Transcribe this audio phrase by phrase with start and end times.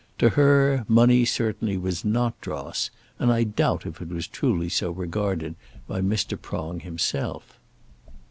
[0.17, 4.89] To her money certainly was not dross, and I doubt if it was truly so
[4.89, 5.53] regarded
[5.87, 6.41] by Mr.
[6.41, 7.59] Prong himself.